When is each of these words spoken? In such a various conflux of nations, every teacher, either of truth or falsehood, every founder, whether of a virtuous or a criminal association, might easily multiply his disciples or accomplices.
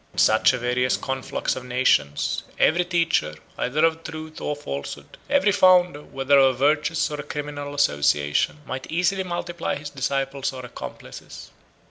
In 0.13 0.17
such 0.17 0.51
a 0.51 0.57
various 0.57 0.97
conflux 0.97 1.55
of 1.55 1.63
nations, 1.63 2.41
every 2.57 2.83
teacher, 2.83 3.35
either 3.55 3.85
of 3.85 4.03
truth 4.03 4.41
or 4.41 4.55
falsehood, 4.55 5.15
every 5.29 5.51
founder, 5.51 6.01
whether 6.01 6.39
of 6.39 6.55
a 6.55 6.57
virtuous 6.57 7.11
or 7.11 7.19
a 7.19 7.23
criminal 7.23 7.75
association, 7.75 8.61
might 8.65 8.91
easily 8.91 9.21
multiply 9.23 9.75
his 9.75 9.91
disciples 9.91 10.53
or 10.53 10.65
accomplices. 10.65 11.51